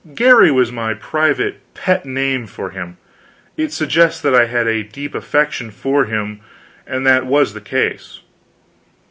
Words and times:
Garry 0.15 0.49
was 0.49 0.71
my 0.71 0.95
private 0.95 1.59
pet 1.75 2.07
name 2.07 2.47
for 2.47 2.71
him; 2.71 2.97
it 3.55 3.71
suggests 3.71 4.19
that 4.19 4.33
I 4.33 4.47
had 4.47 4.65
a 4.65 4.81
deep 4.81 5.13
affection 5.13 5.69
for 5.69 6.05
him, 6.05 6.41
and 6.87 7.05
that 7.05 7.27
was 7.27 7.53
the 7.53 7.61
case. 7.61 8.19